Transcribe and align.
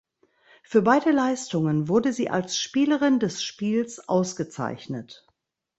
Für 0.63 0.81
beide 0.81 1.11
Leistungen 1.11 1.87
wurde 1.87 2.11
sie 2.11 2.27
als 2.27 2.57
Spielerin 2.57 3.19
des 3.19 3.43
Spiels 3.43 4.09
ausgezeichnet. 4.09 5.27